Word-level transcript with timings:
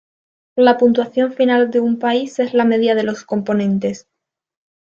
La 0.55 0.79
puntuación 0.79 1.31
final 1.31 1.69
de 1.69 1.79
un 1.79 1.99
país 1.99 2.39
es 2.39 2.55
la 2.55 2.65
media 2.65 2.95
de 2.95 3.03
los 3.03 3.23
componentes. 3.23 4.07